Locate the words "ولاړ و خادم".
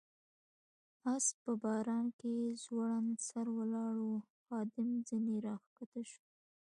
3.57-4.89